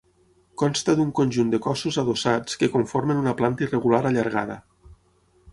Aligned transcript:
Consta 0.61 0.95
d'un 0.99 1.11
conjunt 1.19 1.51
de 1.55 1.59
cossos 1.67 1.99
adossats 2.03 2.59
que 2.63 2.71
conformen 2.79 3.23
una 3.25 3.37
planta 3.43 3.67
irregular 3.69 4.01
allargada. 4.13 4.61